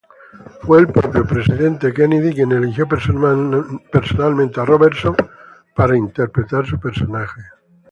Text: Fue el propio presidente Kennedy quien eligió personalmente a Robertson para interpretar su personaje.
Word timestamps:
Fue 0.63 0.79
el 0.79 0.87
propio 0.87 1.23
presidente 1.27 1.93
Kennedy 1.93 2.33
quien 2.33 2.51
eligió 2.53 2.87
personalmente 2.87 4.59
a 4.59 4.65
Robertson 4.65 5.15
para 5.75 5.95
interpretar 5.95 6.65
su 6.65 6.79
personaje. 6.79 7.39